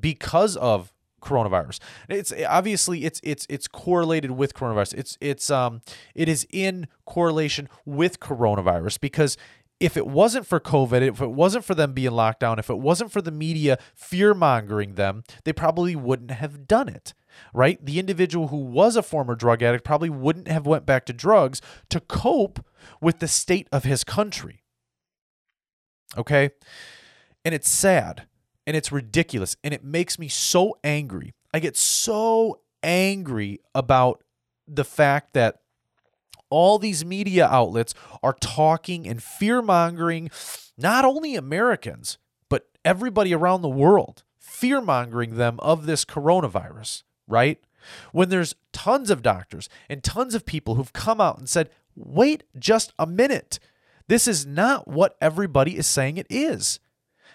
because 0.00 0.56
of 0.56 0.92
coronavirus. 1.20 1.78
It's 2.08 2.32
obviously 2.48 3.04
it's 3.04 3.20
it's 3.22 3.46
it's 3.48 3.68
correlated 3.68 4.32
with 4.32 4.54
coronavirus. 4.54 4.94
It's 4.94 5.18
it's 5.20 5.50
um 5.50 5.80
it 6.14 6.28
is 6.28 6.46
in 6.50 6.88
correlation 7.06 7.68
with 7.84 8.20
coronavirus 8.20 9.00
because 9.00 9.36
if 9.82 9.96
it 9.96 10.06
wasn't 10.06 10.46
for 10.46 10.60
COVID, 10.60 11.02
if 11.02 11.20
it 11.20 11.32
wasn't 11.32 11.64
for 11.64 11.74
them 11.74 11.92
being 11.92 12.12
locked 12.12 12.40
down, 12.40 12.58
if 12.58 12.70
it 12.70 12.78
wasn't 12.78 13.10
for 13.10 13.20
the 13.20 13.32
media 13.32 13.78
fear 13.94 14.32
mongering 14.32 14.94
them, 14.94 15.24
they 15.44 15.52
probably 15.52 15.96
wouldn't 15.96 16.30
have 16.30 16.68
done 16.68 16.88
it. 16.88 17.14
Right? 17.52 17.84
The 17.84 17.98
individual 17.98 18.48
who 18.48 18.58
was 18.58 18.94
a 18.94 19.02
former 19.02 19.34
drug 19.34 19.62
addict 19.62 19.84
probably 19.84 20.10
wouldn't 20.10 20.48
have 20.48 20.66
went 20.66 20.86
back 20.86 21.06
to 21.06 21.12
drugs 21.12 21.60
to 21.88 21.98
cope 21.98 22.64
with 23.00 23.18
the 23.18 23.28
state 23.28 23.68
of 23.72 23.84
his 23.84 24.04
country. 24.04 24.62
Okay? 26.16 26.50
And 27.44 27.54
it's 27.54 27.70
sad 27.70 28.26
and 28.66 28.76
it's 28.76 28.92
ridiculous 28.92 29.56
and 29.64 29.74
it 29.74 29.82
makes 29.82 30.18
me 30.18 30.28
so 30.28 30.78
angry. 30.84 31.32
I 31.52 31.58
get 31.58 31.76
so 31.76 32.60
angry 32.82 33.60
about 33.74 34.22
the 34.68 34.84
fact 34.84 35.32
that 35.32 35.61
all 36.52 36.78
these 36.78 37.04
media 37.04 37.46
outlets 37.46 37.94
are 38.22 38.34
talking 38.34 39.08
and 39.08 39.22
fear 39.22 39.62
mongering 39.62 40.30
not 40.76 41.04
only 41.04 41.34
Americans, 41.34 42.18
but 42.48 42.68
everybody 42.84 43.34
around 43.34 43.62
the 43.62 43.68
world, 43.68 44.22
fear 44.38 44.80
mongering 44.80 45.36
them 45.36 45.58
of 45.60 45.86
this 45.86 46.04
coronavirus, 46.04 47.04
right? 47.26 47.58
When 48.12 48.28
there's 48.28 48.54
tons 48.72 49.10
of 49.10 49.22
doctors 49.22 49.68
and 49.88 50.04
tons 50.04 50.34
of 50.34 50.46
people 50.46 50.74
who've 50.74 50.92
come 50.92 51.20
out 51.20 51.38
and 51.38 51.48
said, 51.48 51.70
wait 51.96 52.44
just 52.58 52.92
a 52.98 53.06
minute. 53.06 53.58
This 54.08 54.28
is 54.28 54.44
not 54.44 54.86
what 54.86 55.16
everybody 55.20 55.76
is 55.76 55.86
saying 55.86 56.18
it 56.18 56.26
is. 56.28 56.80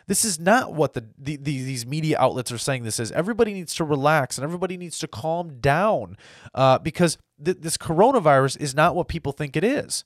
This 0.08 0.24
is 0.24 0.40
not 0.40 0.74
what 0.74 0.94
the, 0.94 1.06
the, 1.18 1.36
the, 1.36 1.64
these 1.64 1.86
media 1.86 2.18
outlets 2.18 2.52
are 2.52 2.58
saying 2.58 2.84
this 2.84 3.00
is. 3.00 3.12
Everybody 3.12 3.54
needs 3.54 3.76
to 3.76 3.84
relax 3.84 4.38
and 4.38 4.46
everybody 4.46 4.78
needs 4.78 5.00
to 5.00 5.08
calm 5.08 5.60
down 5.60 6.18
uh, 6.54 6.80
because 6.80 7.18
th- 7.44 7.58
this 7.60 7.78
coronavirus 7.78 8.60
is 8.60 8.76
not 8.76 8.96
what 8.96 9.08
people 9.08 9.32
think 9.32 9.56
it 9.56 9.64
is, 9.64 10.06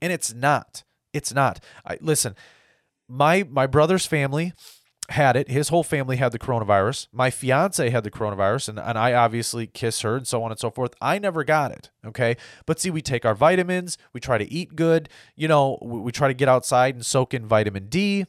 and 0.00 0.12
it's 0.12 0.32
not. 0.32 0.84
It's 1.12 1.32
not. 1.32 1.60
I, 1.86 1.98
listen, 2.00 2.34
my 3.08 3.44
my 3.48 3.66
brother's 3.66 4.06
family 4.06 4.52
had 5.10 5.36
it. 5.36 5.48
His 5.48 5.70
whole 5.70 5.82
family 5.82 6.16
had 6.16 6.32
the 6.32 6.38
coronavirus. 6.38 7.08
My 7.12 7.30
fiance 7.30 7.88
had 7.88 8.04
the 8.04 8.10
coronavirus, 8.10 8.70
and, 8.70 8.78
and 8.78 8.98
I 8.98 9.14
obviously 9.14 9.66
kiss 9.66 10.02
her 10.02 10.16
and 10.16 10.26
so 10.26 10.42
on 10.42 10.50
and 10.50 10.60
so 10.60 10.70
forth. 10.70 10.94
I 11.00 11.18
never 11.18 11.44
got 11.44 11.72
it. 11.72 11.90
Okay. 12.06 12.36
But 12.66 12.78
see, 12.78 12.90
we 12.90 13.00
take 13.00 13.24
our 13.24 13.34
vitamins, 13.34 13.96
we 14.12 14.20
try 14.20 14.36
to 14.36 14.52
eat 14.52 14.76
good, 14.76 15.08
you 15.34 15.48
know, 15.48 15.78
we, 15.80 16.00
we 16.00 16.12
try 16.12 16.28
to 16.28 16.34
get 16.34 16.48
outside 16.48 16.94
and 16.94 17.06
soak 17.06 17.32
in 17.32 17.46
vitamin 17.46 17.86
D. 17.88 18.26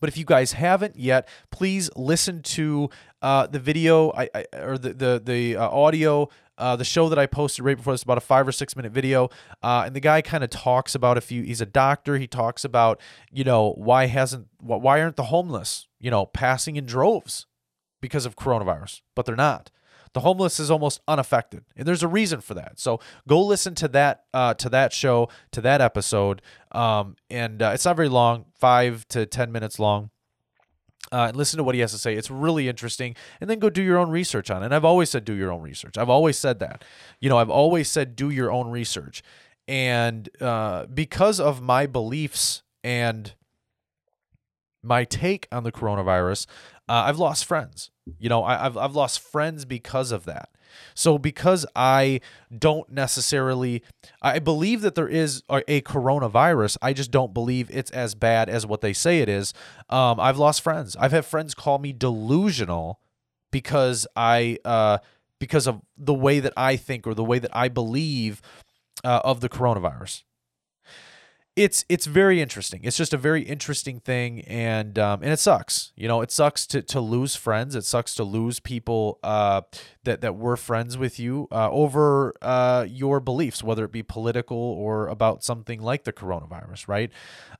But 0.00 0.08
if 0.08 0.16
you 0.16 0.24
guys 0.24 0.52
haven't 0.52 0.96
yet, 0.96 1.28
please 1.52 1.88
listen 1.94 2.42
to 2.42 2.90
uh, 3.20 3.46
the 3.46 3.60
video 3.60 4.10
I, 4.12 4.28
I, 4.34 4.44
or 4.58 4.76
the 4.76 4.94
the 4.94 5.22
the 5.24 5.56
uh, 5.56 5.68
audio. 5.68 6.28
Uh, 6.58 6.76
the 6.76 6.84
show 6.84 7.08
that 7.08 7.18
I 7.18 7.26
posted 7.26 7.64
right 7.64 7.76
before 7.76 7.94
this, 7.94 8.02
about 8.02 8.18
a 8.18 8.22
five 8.22 8.46
or 8.46 8.52
six 8.52 8.76
minute 8.76 8.92
video, 8.92 9.30
uh, 9.62 9.84
and 9.86 9.96
the 9.96 10.00
guy 10.00 10.20
kind 10.22 10.44
of 10.44 10.50
talks 10.50 10.94
about 10.94 11.16
a 11.16 11.20
few. 11.20 11.42
He's 11.42 11.60
a 11.60 11.66
doctor. 11.66 12.18
He 12.18 12.26
talks 12.26 12.64
about 12.64 13.00
you 13.30 13.44
know 13.44 13.72
why 13.72 14.06
hasn't 14.06 14.48
why 14.60 15.00
aren't 15.00 15.16
the 15.16 15.24
homeless 15.24 15.88
you 15.98 16.10
know 16.10 16.26
passing 16.26 16.76
in 16.76 16.86
droves 16.86 17.46
because 18.00 18.26
of 18.26 18.36
coronavirus, 18.36 19.00
but 19.14 19.24
they're 19.24 19.36
not. 19.36 19.70
The 20.14 20.20
homeless 20.20 20.60
is 20.60 20.70
almost 20.70 21.00
unaffected, 21.08 21.64
and 21.74 21.88
there's 21.88 22.02
a 22.02 22.08
reason 22.08 22.42
for 22.42 22.52
that. 22.52 22.78
So 22.78 23.00
go 23.26 23.42
listen 23.42 23.74
to 23.76 23.88
that 23.88 24.24
uh, 24.34 24.52
to 24.54 24.68
that 24.68 24.92
show 24.92 25.30
to 25.52 25.62
that 25.62 25.80
episode, 25.80 26.42
um, 26.72 27.16
and 27.30 27.62
uh, 27.62 27.70
it's 27.72 27.86
not 27.86 27.96
very 27.96 28.10
long, 28.10 28.44
five 28.54 29.08
to 29.08 29.24
ten 29.24 29.50
minutes 29.50 29.78
long. 29.78 30.10
Uh, 31.12 31.26
and 31.28 31.36
listen 31.36 31.58
to 31.58 31.64
what 31.64 31.74
he 31.74 31.82
has 31.82 31.92
to 31.92 31.98
say. 31.98 32.14
It's 32.14 32.30
really 32.30 32.68
interesting. 32.68 33.14
And 33.40 33.50
then 33.50 33.58
go 33.58 33.68
do 33.68 33.82
your 33.82 33.98
own 33.98 34.10
research 34.10 34.50
on 34.50 34.62
it. 34.62 34.66
And 34.66 34.74
I've 34.74 34.84
always 34.84 35.10
said 35.10 35.26
do 35.26 35.34
your 35.34 35.52
own 35.52 35.60
research. 35.60 35.98
I've 35.98 36.08
always 36.08 36.38
said 36.38 36.58
that. 36.60 36.84
You 37.20 37.28
know, 37.28 37.36
I've 37.36 37.50
always 37.50 37.88
said 37.88 38.16
do 38.16 38.30
your 38.30 38.50
own 38.50 38.70
research. 38.70 39.22
And 39.68 40.28
uh, 40.40 40.86
because 40.86 41.38
of 41.38 41.60
my 41.60 41.86
beliefs 41.86 42.62
and 42.82 43.34
my 44.82 45.04
take 45.04 45.46
on 45.52 45.64
the 45.64 45.70
coronavirus, 45.70 46.46
uh, 46.88 47.04
I've 47.06 47.18
lost 47.18 47.44
friends. 47.44 47.90
You 48.18 48.28
know, 48.28 48.42
I, 48.42 48.56
have 48.56 48.76
I've 48.76 48.94
lost 48.94 49.20
friends 49.20 49.64
because 49.64 50.12
of 50.12 50.24
that. 50.24 50.48
So 50.94 51.18
because 51.18 51.66
I 51.74 52.20
don't 52.56 52.90
necessarily, 52.90 53.82
I 54.20 54.38
believe 54.38 54.82
that 54.82 54.94
there 54.94 55.08
is 55.08 55.42
a, 55.48 55.80
coronavirus. 55.82 56.76
I 56.82 56.92
just 56.92 57.10
don't 57.10 57.34
believe 57.34 57.70
it's 57.70 57.90
as 57.90 58.14
bad 58.14 58.48
as 58.48 58.66
what 58.66 58.80
they 58.80 58.92
say 58.92 59.20
it 59.20 59.28
is. 59.28 59.52
Um, 59.90 60.20
I've 60.20 60.38
lost 60.38 60.62
friends. 60.62 60.96
I've 60.96 61.12
had 61.12 61.24
friends 61.24 61.54
call 61.54 61.78
me 61.78 61.92
delusional 61.92 63.00
because 63.50 64.06
I, 64.16 64.58
uh, 64.64 64.98
because 65.38 65.66
of 65.66 65.82
the 65.96 66.14
way 66.14 66.40
that 66.40 66.52
I 66.56 66.76
think 66.76 67.06
or 67.06 67.14
the 67.14 67.24
way 67.24 67.38
that 67.38 67.54
I 67.54 67.68
believe 67.68 68.40
uh, 69.04 69.20
of 69.24 69.40
the 69.40 69.48
coronavirus 69.48 70.22
it's 71.54 71.84
it's 71.90 72.06
very 72.06 72.40
interesting. 72.40 72.80
It's 72.82 72.96
just 72.96 73.12
a 73.12 73.18
very 73.18 73.42
interesting 73.42 74.00
thing, 74.00 74.40
and 74.42 74.98
um, 74.98 75.22
and 75.22 75.32
it 75.32 75.38
sucks. 75.38 75.92
You 75.96 76.08
know, 76.08 76.22
it 76.22 76.30
sucks 76.30 76.66
to, 76.68 76.80
to 76.82 77.00
lose 77.00 77.36
friends. 77.36 77.74
It 77.74 77.84
sucks 77.84 78.14
to 78.14 78.24
lose 78.24 78.58
people 78.58 79.18
uh, 79.22 79.60
that 80.04 80.22
that 80.22 80.36
were 80.36 80.56
friends 80.56 80.96
with 80.96 81.20
you 81.20 81.48
uh, 81.52 81.70
over 81.70 82.32
uh, 82.40 82.86
your 82.88 83.20
beliefs, 83.20 83.62
whether 83.62 83.84
it 83.84 83.92
be 83.92 84.02
political 84.02 84.56
or 84.56 85.08
about 85.08 85.44
something 85.44 85.82
like 85.82 86.04
the 86.04 86.12
coronavirus, 86.12 86.88
right? 86.88 87.12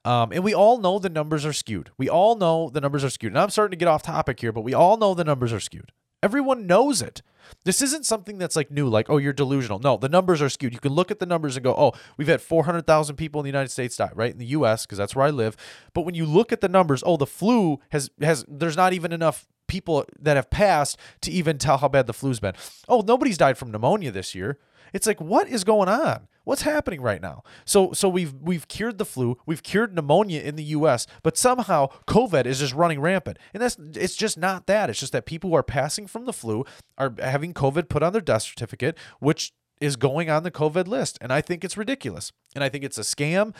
Um, 0.07 0.33
and 0.33 0.43
we 0.43 0.55
all 0.55 0.79
know 0.79 0.99
the 0.99 1.11
numbers 1.11 1.45
are 1.45 1.53
skewed. 1.53 1.91
We 1.99 2.09
all 2.09 2.37
know 2.37 2.71
the 2.71 2.81
numbers 2.81 3.05
are 3.05 3.11
skewed. 3.11 3.33
And 3.33 3.39
I'm 3.39 3.51
starting 3.51 3.73
to 3.73 3.77
get 3.77 3.89
off 3.89 4.03
topic 4.03 4.41
here, 4.41 4.53
but 4.53 4.63
we 4.63 4.73
all 4.73 4.97
know 4.97 5.13
the 5.13 5.25
numbers 5.25 5.53
are 5.53 5.61
skewed. 5.61 5.93
Everyone 6.23 6.67
knows 6.67 7.03
it. 7.03 7.23
This 7.65 7.83
isn't 7.83 8.07
something 8.07 8.39
that's 8.39 8.57
like 8.57 8.71
new, 8.71 8.89
like, 8.89 9.11
oh, 9.11 9.19
you're 9.19 9.33
delusional. 9.33 9.79
No, 9.79 9.97
the 9.97 10.09
numbers 10.09 10.41
are 10.41 10.49
skewed. 10.49 10.73
You 10.73 10.79
can 10.79 10.93
look 10.93 11.11
at 11.11 11.19
the 11.19 11.27
numbers 11.27 11.57
and 11.57 11.65
go, 11.65 11.75
oh, 11.77 11.93
we've 12.17 12.29
had 12.29 12.41
400,000 12.41 13.17
people 13.17 13.41
in 13.41 13.45
the 13.45 13.51
United 13.51 13.71
States 13.71 13.97
die, 13.97 14.11
right? 14.15 14.33
In 14.33 14.39
the 14.39 14.47
US, 14.47 14.87
because 14.87 14.99
that's 14.99 15.15
where 15.15 15.27
I 15.27 15.31
live. 15.31 15.57
But 15.93 16.03
when 16.03 16.15
you 16.15 16.25
look 16.25 16.53
at 16.53 16.61
the 16.61 16.69
numbers, 16.69 17.03
oh, 17.05 17.17
the 17.17 17.27
flu 17.27 17.81
has, 17.91 18.11
has, 18.21 18.45
there's 18.49 18.77
not 18.77 18.93
even 18.93 19.13
enough 19.13 19.47
people 19.67 20.05
that 20.21 20.37
have 20.37 20.51
passed 20.51 20.99
to 21.23 21.31
even 21.31 21.59
tell 21.59 21.79
how 21.79 21.89
bad 21.89 22.07
the 22.07 22.13
flu's 22.13 22.41
been. 22.41 22.55
Oh, 22.89 23.03
nobody's 23.07 23.39
died 23.39 23.59
from 23.59 23.71
pneumonia 23.71 24.11
this 24.11 24.35
year. 24.35 24.59
It's 24.93 25.07
like, 25.07 25.21
what 25.21 25.49
is 25.49 25.65
going 25.65 25.89
on? 25.89 26.29
What's 26.45 26.63
happening 26.63 27.01
right 27.01 27.23
now? 27.23 27.43
So 27.65 27.93
so 27.93 28.09
we've 28.09 28.35
we've 28.35 28.67
cured 28.69 28.99
the 28.99 29.05
flu, 29.05 29.39
we've 29.47 29.63
cured 29.63 29.95
pneumonia 29.95 30.41
in 30.41 30.57
the 30.57 30.65
US, 30.65 31.07
but 31.23 31.37
somehow 31.37 31.89
COVID 32.09 32.47
is 32.47 32.59
just 32.59 32.75
running 32.75 33.01
rampant. 33.01 33.39
And 33.55 33.63
that's 33.63 33.77
it's 33.95 34.17
just 34.17 34.37
not 34.37 34.67
that. 34.67 34.91
It's 34.91 35.01
just 35.01 35.13
that 35.13 35.27
people 35.27 35.51
who 35.51 35.57
are 35.57 35.63
passing 35.63 36.07
from 36.07 36.25
the 36.25 36.33
flu 36.33 36.65
are 36.99 37.15
having 37.19 37.55
COVID 37.55 37.89
put 37.89 38.03
on 38.03 38.13
their 38.13 38.23
death 38.23 38.43
certificate, 38.43 38.99
which 39.21 39.53
is 39.81 39.97
going 39.97 40.31
on 40.31 40.43
the 40.43 40.51
COVID 40.51 40.87
list. 40.87 41.19
And 41.21 41.33
I 41.33 41.41
think 41.41 41.65
it's 41.65 41.77
ridiculous. 41.77 42.33
And 42.55 42.63
I 42.63 42.69
think 42.69 42.85
it's 42.85 42.99
a 42.99 43.03
scam. 43.03 43.55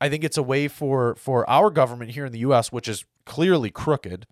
I 0.00 0.08
think 0.08 0.24
it's 0.24 0.38
a 0.38 0.42
way 0.42 0.68
for 0.68 1.14
for 1.16 1.48
our 1.48 1.70
government 1.70 2.12
here 2.12 2.26
in 2.26 2.32
the 2.32 2.38
US, 2.40 2.72
which 2.72 2.88
is 2.88 3.04
clearly 3.24 3.70
crooked 3.70 4.26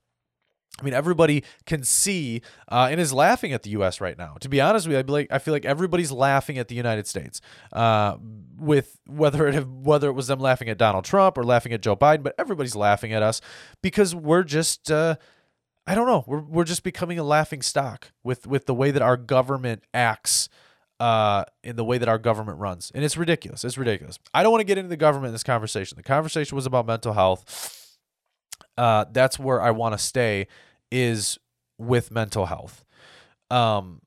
I 0.80 0.84
mean, 0.84 0.94
everybody 0.94 1.42
can 1.66 1.82
see 1.82 2.42
uh, 2.70 2.88
and 2.90 3.00
is 3.00 3.12
laughing 3.12 3.52
at 3.52 3.62
the 3.64 3.70
U.S. 3.70 4.00
right 4.00 4.16
now. 4.16 4.36
To 4.40 4.48
be 4.48 4.60
honest 4.60 4.86
with 4.86 4.94
you, 4.94 4.98
I, 5.00 5.02
like, 5.02 5.26
I 5.30 5.38
feel 5.38 5.52
like 5.52 5.64
everybody's 5.64 6.12
laughing 6.12 6.58
at 6.58 6.68
the 6.68 6.76
United 6.76 7.06
States, 7.06 7.40
uh, 7.72 8.16
with 8.58 8.98
whether 9.06 9.48
it 9.48 9.54
have, 9.54 9.68
whether 9.68 10.08
it 10.08 10.12
was 10.12 10.28
them 10.28 10.38
laughing 10.38 10.68
at 10.68 10.78
Donald 10.78 11.04
Trump 11.04 11.36
or 11.36 11.42
laughing 11.44 11.72
at 11.72 11.82
Joe 11.82 11.96
Biden, 11.96 12.22
but 12.22 12.34
everybody's 12.38 12.76
laughing 12.76 13.12
at 13.12 13.22
us 13.22 13.40
because 13.82 14.14
we're 14.14 14.44
just 14.44 14.90
uh, 14.90 15.16
I 15.86 15.94
don't 15.94 16.06
know 16.06 16.24
we're 16.26 16.40
we're 16.40 16.64
just 16.64 16.84
becoming 16.84 17.18
a 17.18 17.24
laughing 17.24 17.62
stock 17.62 18.12
with 18.22 18.46
with 18.46 18.66
the 18.66 18.74
way 18.74 18.90
that 18.90 19.02
our 19.02 19.16
government 19.16 19.82
acts. 19.92 20.48
Uh, 21.00 21.44
in 21.62 21.76
the 21.76 21.84
way 21.84 21.96
that 21.96 22.08
our 22.08 22.18
government 22.18 22.58
runs, 22.58 22.90
and 22.92 23.04
it's 23.04 23.16
ridiculous. 23.16 23.62
It's 23.62 23.78
ridiculous. 23.78 24.18
I 24.34 24.42
don't 24.42 24.50
want 24.50 24.62
to 24.62 24.66
get 24.66 24.78
into 24.78 24.88
the 24.88 24.96
government 24.96 25.28
in 25.28 25.32
this 25.32 25.44
conversation. 25.44 25.94
The 25.94 26.02
conversation 26.02 26.56
was 26.56 26.66
about 26.66 26.86
mental 26.86 27.12
health. 27.12 27.87
Uh, 28.78 29.04
that's 29.10 29.38
where 29.38 29.60
I 29.60 29.72
want 29.72 29.92
to 29.92 29.98
stay 29.98 30.46
is 30.90 31.38
with 31.78 32.10
mental 32.10 32.46
health. 32.46 32.84
Um, 33.50 34.02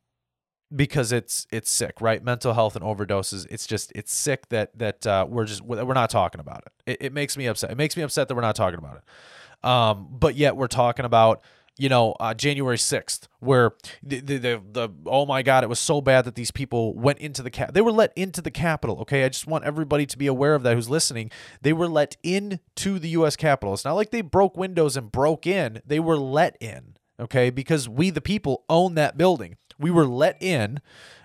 because 0.74 1.12
it's 1.12 1.46
it's 1.52 1.70
sick, 1.70 2.00
right? 2.00 2.24
Mental 2.24 2.54
health 2.54 2.78
and 2.78 2.86
overdoses. 2.86 3.46
It's 3.52 3.68
just 3.68 3.92
it's 3.94 4.14
sick 4.14 4.48
that 4.50 4.78
that 4.80 5.06
uh, 5.06 5.26
we're 5.28 5.46
just 5.46 5.62
we're 5.62 5.94
not 5.94 6.10
talking 6.10 6.40
about 6.40 6.64
it. 6.66 6.92
it. 6.92 6.98
It 7.08 7.14
makes 7.14 7.36
me 7.36 7.48
upset. 7.48 7.72
It 7.72 7.78
makes 7.78 7.98
me 7.98 8.04
upset 8.04 8.30
that 8.30 8.36
we're 8.36 8.42
not 8.42 8.56
talking 8.56 8.80
about 8.80 8.98
it. 8.98 9.68
Um, 9.70 10.08
but 10.10 10.36
yet 10.36 10.56
we're 10.56 10.68
talking 10.68 11.06
about 11.06 11.44
you 11.78 11.90
know 11.90 12.14
uh, 12.20 12.34
January 12.34 12.78
sixth, 12.78 13.28
where 13.40 13.72
the, 14.04 14.20
the, 14.20 14.38
the 14.38 14.62
the 14.72 14.90
oh 15.06 15.26
my 15.26 15.42
god, 15.42 15.64
it 15.64 15.68
was 15.68 15.80
so 15.80 16.02
bad 16.02 16.26
that 16.26 16.36
these 16.36 16.52
people 16.52 16.94
went 16.96 17.20
into 17.20 17.42
the 17.42 17.50
cap. 17.50 17.74
They 17.74 17.82
were 17.82 17.92
let 17.92 18.14
into 18.16 18.42
the 18.42 18.52
Capitol. 18.52 19.00
Okay, 19.02 19.24
I 19.24 19.30
just 19.30 19.48
want 19.48 19.64
everybody 19.64 20.06
to 20.06 20.18
be 20.18 20.28
aware 20.28 20.56
of 20.56 20.64
that 20.64 20.76
who's 20.76 20.90
listening. 20.90 21.32
They 21.62 21.74
were 21.74 21.88
let 21.88 22.18
into 22.24 23.00
the 23.00 23.10
U.S. 23.10 23.36
Capitol. 23.36 23.74
It's 23.74 23.86
not 23.86 23.94
like 23.94 24.12
they 24.12 24.22
broke 24.22 24.58
windows 24.58 24.98
and 24.98 25.12
broke 25.12 25.48
in. 25.48 25.82
They 25.86 26.00
were 26.00 26.18
let 26.18 26.58
in. 26.60 26.96
Okay, 27.20 27.50
because 27.50 27.88
we 27.88 28.10
the 28.10 28.22
people 28.22 28.64
own 28.70 28.96
that 28.96 29.18
building. 29.18 29.58
We 29.78 29.92
were 29.92 30.06
let 30.06 30.42
in, 30.42 30.80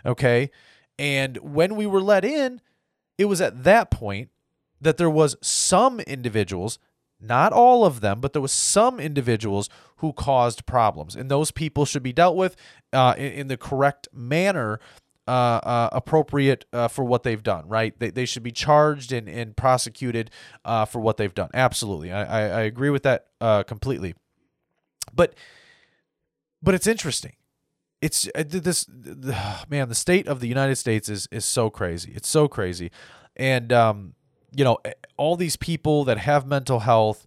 okay? 0.04 0.50
And 0.98 1.36
when 1.38 1.76
we 1.76 1.86
were 1.86 2.00
let 2.00 2.24
in, 2.24 2.60
it 3.18 3.26
was 3.26 3.40
at 3.40 3.64
that 3.64 3.90
point 3.90 4.30
that 4.80 4.96
there 4.96 5.10
was 5.10 5.36
some 5.40 6.00
individuals, 6.00 6.78
not 7.20 7.52
all 7.52 7.84
of 7.84 8.00
them, 8.00 8.20
but 8.20 8.32
there 8.32 8.42
was 8.42 8.52
some 8.52 9.00
individuals 9.00 9.68
who 9.96 10.12
caused 10.12 10.66
problems, 10.66 11.16
and 11.16 11.30
those 11.30 11.50
people 11.50 11.84
should 11.84 12.02
be 12.02 12.12
dealt 12.12 12.36
with 12.36 12.56
uh, 12.92 13.14
in, 13.16 13.32
in, 13.32 13.48
the 13.48 13.56
correct 13.56 14.08
manner. 14.12 14.80
Uh, 15.28 15.58
uh, 15.64 15.88
appropriate 15.90 16.66
uh, 16.72 16.86
for 16.86 17.04
what 17.04 17.24
they've 17.24 17.42
done, 17.42 17.66
right? 17.66 17.98
They, 17.98 18.10
they 18.10 18.26
should 18.26 18.44
be 18.44 18.52
charged 18.52 19.10
and, 19.10 19.28
and 19.28 19.56
prosecuted 19.56 20.30
uh, 20.64 20.84
for 20.84 21.00
what 21.00 21.16
they've 21.16 21.34
done. 21.34 21.50
Absolutely. 21.52 22.12
I, 22.12 22.22
I, 22.22 22.40
I 22.42 22.60
agree 22.60 22.90
with 22.90 23.02
that 23.02 23.26
uh, 23.40 23.64
completely. 23.64 24.14
But 25.12 25.34
but 26.62 26.76
it's 26.76 26.86
interesting 26.86 27.32
it's 28.00 28.28
this 28.34 28.86
man 29.68 29.88
the 29.88 29.94
state 29.94 30.26
of 30.26 30.40
the 30.40 30.48
united 30.48 30.76
states 30.76 31.08
is 31.08 31.28
is 31.30 31.44
so 31.44 31.70
crazy 31.70 32.12
it's 32.14 32.28
so 32.28 32.48
crazy 32.48 32.90
and 33.36 33.72
um 33.72 34.14
you 34.56 34.64
know 34.64 34.78
all 35.16 35.36
these 35.36 35.56
people 35.56 36.04
that 36.04 36.18
have 36.18 36.46
mental 36.46 36.80
health 36.80 37.26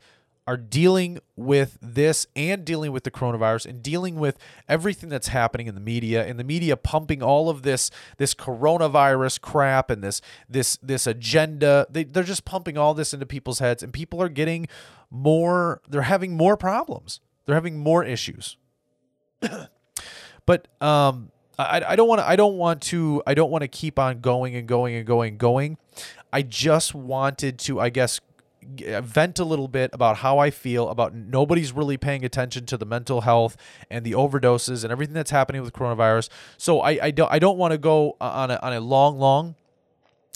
are 0.50 0.58
dealing 0.58 1.20
with 1.36 1.78
this 1.80 2.26
and 2.36 2.66
dealing 2.66 2.92
with 2.92 3.04
the 3.04 3.12
coronavirus 3.12 3.68
and 3.68 3.84
dealing 3.84 4.16
with 4.16 4.36
everything 4.68 5.08
that's 5.08 5.28
happening 5.28 5.68
in 5.68 5.76
the 5.76 5.82
media 5.82 6.26
and 6.26 6.40
the 6.40 6.44
media 6.44 6.76
pumping 6.76 7.22
all 7.22 7.52
of 7.52 7.62
this 7.62 7.92
this 8.18 8.34
coronavirus 8.34 9.40
crap 9.42 9.92
and 9.92 10.04
this 10.04 10.22
this 10.50 10.78
this 10.78 11.06
agenda. 11.06 11.86
They, 11.88 12.04
they're 12.04 12.24
just 12.24 12.46
pumping 12.46 12.80
all 12.80 12.96
this 12.96 13.14
into 13.14 13.28
people's 13.28 13.60
heads 13.60 13.84
and 13.84 13.94
people 13.94 14.20
are 14.24 14.30
getting 14.30 14.68
more 15.12 15.82
they're 15.88 16.02
having 16.02 16.36
more 16.36 16.58
problems. 16.58 17.22
They're 17.46 17.56
having 17.56 17.78
more 17.78 18.04
issues. 18.04 18.58
But 20.46 20.68
um, 20.82 21.30
I, 21.60 21.92
I 21.92 21.96
don't 21.96 22.08
want 22.08 22.22
to. 22.22 22.28
I 22.28 22.36
don't 22.36 22.58
want 22.58 22.82
to. 22.84 23.22
I 23.28 23.34
don't 23.34 23.52
want 23.52 23.64
to 23.64 23.68
keep 23.68 24.00
on 24.00 24.22
going 24.22 24.56
and 24.56 24.68
going 24.68 24.96
and 24.96 25.06
going 25.06 25.30
and 25.30 25.38
going. 25.38 25.78
I 26.32 26.42
just 26.42 26.96
wanted 26.96 27.60
to, 27.60 27.80
I 27.80 27.90
guess, 27.90 28.22
vent 28.62 29.40
a 29.40 29.44
little 29.44 29.68
bit 29.68 29.90
about 29.94 30.18
how 30.18 30.38
I 30.38 30.52
feel 30.52 30.90
about 30.90 31.14
nobody's 31.14 31.72
really 31.72 31.98
paying 31.98 32.24
attention 32.24 32.66
to 32.68 32.78
the 32.78 32.86
mental 32.86 33.22
health 33.22 33.58
and 33.90 34.06
the 34.06 34.12
overdoses 34.12 34.84
and 34.84 34.92
everything 34.92 35.14
that's 35.14 35.32
happening 35.32 35.62
with 35.62 35.74
coronavirus. 35.74 36.30
So 36.58 36.80
I, 36.82 37.00
I 37.04 37.12
don't 37.12 37.32
I 37.32 37.40
don't 37.40 37.58
want 37.58 37.74
to 37.74 37.78
go 37.78 38.16
on 38.22 38.52
a, 38.52 38.60
on 38.62 38.74
a 38.74 38.80
long 38.80 39.18
long 39.18 39.56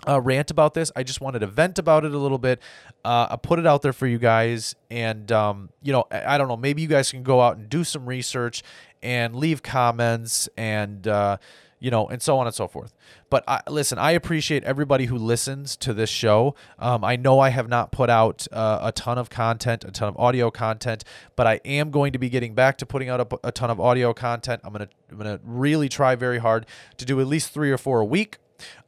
uh, 0.08 0.20
rant 0.20 0.52
about 0.52 0.74
this. 0.74 0.92
I 0.96 1.04
just 1.04 1.22
wanted 1.22 1.40
to 1.40 1.48
vent 1.48 1.80
about 1.80 2.06
it 2.06 2.14
a 2.14 2.18
little 2.18 2.38
bit. 2.38 2.60
Uh, 3.06 3.28
I 3.32 3.36
put 3.38 3.60
it 3.60 3.68
out 3.68 3.82
there 3.82 3.94
for 3.94 4.08
you 4.08 4.18
guys, 4.18 4.76
and 4.90 5.32
um, 5.32 5.70
you 5.82 5.94
know 5.94 6.06
I, 6.12 6.36
I 6.36 6.38
don't 6.38 6.48
know. 6.48 6.58
Maybe 6.58 6.82
you 6.82 6.88
guys 6.88 7.12
can 7.12 7.24
go 7.24 7.42
out 7.42 7.58
and 7.58 7.70
do 7.70 7.84
some 7.84 8.06
research 8.06 8.64
and 9.04 9.36
leave 9.36 9.62
comments 9.62 10.50
and 10.58 11.08
uh, 11.08 11.38
you 11.80 11.92
know 11.92 12.08
and 12.08 12.22
so 12.22 12.38
on 12.40 12.48
and 12.48 12.56
so 12.56 12.68
forth. 12.68 12.94
But 13.30 13.44
I, 13.48 13.62
listen 13.70 13.98
i 13.98 14.12
appreciate 14.12 14.64
everybody 14.64 15.06
who 15.06 15.18
listens 15.18 15.76
to 15.78 15.94
this 15.94 16.10
show. 16.10 16.56
Um, 16.80 17.04
i 17.04 17.16
know 17.16 17.40
i 17.40 17.50
have 17.50 17.68
not 17.68 17.92
put 17.92 18.10
out 18.10 18.48
uh, 18.52 18.80
a 18.82 18.92
ton 18.92 19.18
of 19.18 19.30
content 19.30 19.84
a 19.84 19.92
ton 19.92 20.08
of 20.08 20.18
audio 20.18 20.50
content 20.50 21.04
but 21.36 21.46
i 21.46 21.60
am 21.66 21.92
going 21.92 22.14
to 22.14 22.20
be 22.20 22.30
getting 22.30 22.56
back 22.56 22.78
to 22.78 22.86
putting 22.86 23.10
out 23.10 23.20
a, 23.20 23.48
a 23.48 23.52
ton 23.52 23.70
of 23.70 23.80
audio 23.80 24.14
content. 24.14 24.62
I'm 24.64 24.74
to 24.74 24.88
i'm 25.12 25.20
to 25.20 25.40
really 25.44 25.90
try 25.90 26.16
very 26.16 26.40
hard 26.40 26.66
to 26.98 27.06
do 27.06 27.20
at 27.20 27.28
least 27.28 27.52
three 27.52 27.72
or 27.72 27.78
four 27.78 28.00
a 28.00 28.06
week 28.06 28.38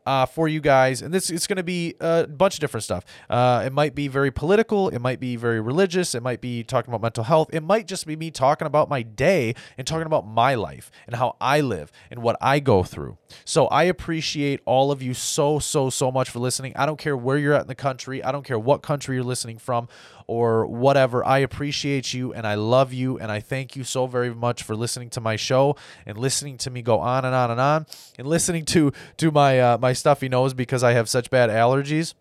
uh, 0.05 0.25
for 0.25 0.47
you 0.47 0.59
guys, 0.59 1.01
and 1.01 1.13
this 1.13 1.29
it's 1.29 1.47
going 1.47 1.57
to 1.57 1.63
be 1.63 1.95
a 2.00 2.27
bunch 2.27 2.55
of 2.55 2.59
different 2.59 2.83
stuff. 2.83 3.05
Uh, 3.29 3.63
it 3.65 3.74
might 3.74 3.95
be 3.95 4.07
very 4.07 4.31
political, 4.31 4.89
it 4.89 5.00
might 5.00 5.19
be 5.19 5.35
very 5.35 5.59
religious, 5.59 6.15
it 6.15 6.21
might 6.21 6.41
be 6.41 6.63
talking 6.63 6.91
about 6.91 7.01
mental 7.01 7.24
health, 7.24 7.50
it 7.53 7.63
might 7.63 7.88
just 7.88 8.05
be 8.05 8.15
me 8.15 8.31
talking 8.31 8.67
about 8.67 8.89
my 8.89 9.01
day 9.01 9.55
and 9.77 9.88
talking 9.88 10.05
about 10.05 10.27
my 10.27 10.55
life 10.55 10.91
and 11.07 11.15
how 11.15 11.35
I 11.41 11.62
live 11.62 11.91
and 12.12 12.21
what 12.21 12.38
I 12.41 12.59
go 12.59 12.83
through. 12.83 13.17
So 13.43 13.67
I 13.67 13.83
appreciate 13.83 14.62
all 14.65 14.91
of 14.91 15.01
you 15.01 15.13
so 15.13 15.59
so 15.59 15.89
so 15.89 16.12
much 16.12 16.29
for 16.29 16.39
listening. 16.39 16.74
I 16.75 16.85
don't 16.85 17.00
care 17.00 17.17
where 17.17 17.38
you're 17.38 17.53
at 17.53 17.62
in 17.62 17.67
the 17.67 17.75
country, 17.75 18.24
I 18.24 18.31
don't 18.31 18.45
care 18.45 18.59
what 18.59 18.81
country 18.81 19.15
you're 19.15 19.24
listening 19.24 19.57
from 19.57 19.88
or 20.27 20.65
whatever. 20.65 21.24
I 21.24 21.39
appreciate 21.39 22.13
you 22.13 22.33
and 22.33 22.47
I 22.47 22.55
love 22.55 22.93
you 22.93 23.17
and 23.19 23.31
I 23.31 23.39
thank 23.39 23.75
you 23.75 23.83
so 23.83 24.07
very 24.07 24.33
much 24.33 24.63
for 24.63 24.75
listening 24.75 25.09
to 25.12 25.21
my 25.21 25.35
show 25.35 25.75
and 26.05 26.17
listening 26.17 26.57
to 26.59 26.69
me 26.69 26.81
go 26.81 27.00
on 27.00 27.25
and 27.25 27.35
on 27.35 27.51
and 27.51 27.59
on 27.59 27.85
and 28.17 28.27
listening 28.27 28.65
to 28.65 28.91
to 29.17 29.31
my 29.31 29.59
uh, 29.59 29.77
my 29.77 29.93
stuffy 29.95 30.29
nose 30.29 30.53
because 30.53 30.83
I 30.83 30.93
have 30.93 31.09
such 31.09 31.29
bad 31.29 31.49
allergies. 31.49 32.13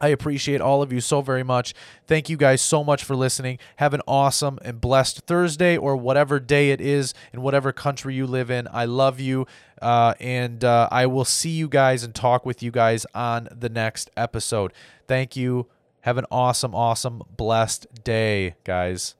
I 0.00 0.08
appreciate 0.08 0.60
all 0.60 0.80
of 0.80 0.92
you 0.92 1.00
so 1.00 1.22
very 1.22 1.42
much. 1.42 1.74
Thank 2.06 2.28
you 2.28 2.36
guys 2.36 2.60
so 2.60 2.84
much 2.84 3.02
for 3.02 3.16
listening. 3.16 3.58
Have 3.76 3.94
an 3.94 4.02
awesome 4.06 4.58
and 4.62 4.80
blessed 4.80 5.22
Thursday 5.26 5.76
or 5.76 5.96
whatever 5.96 6.38
day 6.38 6.70
it 6.70 6.80
is 6.80 7.14
in 7.32 7.42
whatever 7.42 7.72
country 7.72 8.14
you 8.14 8.26
live 8.26 8.50
in. 8.50 8.68
I 8.72 8.84
love 8.84 9.18
you. 9.18 9.46
Uh, 9.82 10.14
and 10.20 10.64
uh, 10.64 10.88
I 10.92 11.06
will 11.06 11.24
see 11.24 11.50
you 11.50 11.68
guys 11.68 12.04
and 12.04 12.14
talk 12.14 12.46
with 12.46 12.62
you 12.62 12.70
guys 12.70 13.06
on 13.14 13.48
the 13.50 13.68
next 13.68 14.10
episode. 14.16 14.72
Thank 15.08 15.36
you. 15.36 15.66
Have 16.02 16.16
an 16.16 16.26
awesome, 16.30 16.74
awesome, 16.74 17.22
blessed 17.36 17.86
day, 18.04 18.54
guys. 18.62 19.16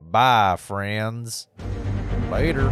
Bye, 0.00 0.56
friends. 0.58 1.48
Later. 2.30 2.70